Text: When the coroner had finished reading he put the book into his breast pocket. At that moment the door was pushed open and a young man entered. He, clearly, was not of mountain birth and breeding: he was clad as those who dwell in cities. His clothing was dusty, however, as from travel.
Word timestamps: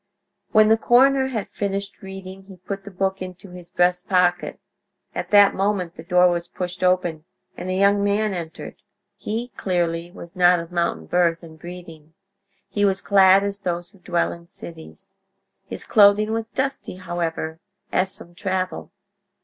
When 0.51 0.69
the 0.69 0.77
coroner 0.79 1.27
had 1.27 1.47
finished 1.51 2.01
reading 2.01 2.45
he 2.45 2.57
put 2.57 2.85
the 2.85 2.89
book 2.89 3.21
into 3.21 3.51
his 3.51 3.69
breast 3.69 4.07
pocket. 4.09 4.59
At 5.13 5.29
that 5.29 5.53
moment 5.53 5.93
the 5.93 6.01
door 6.03 6.27
was 6.29 6.47
pushed 6.47 6.83
open 6.83 7.25
and 7.55 7.69
a 7.69 7.75
young 7.77 8.03
man 8.03 8.33
entered. 8.33 8.81
He, 9.15 9.49
clearly, 9.57 10.09
was 10.09 10.35
not 10.35 10.59
of 10.59 10.71
mountain 10.71 11.05
birth 11.05 11.43
and 11.43 11.59
breeding: 11.59 12.15
he 12.67 12.83
was 12.83 12.99
clad 12.99 13.43
as 13.43 13.59
those 13.59 13.89
who 13.89 13.99
dwell 13.99 14.31
in 14.33 14.47
cities. 14.47 15.13
His 15.67 15.83
clothing 15.83 16.31
was 16.31 16.49
dusty, 16.49 16.95
however, 16.95 17.59
as 17.91 18.17
from 18.17 18.33
travel. 18.33 18.91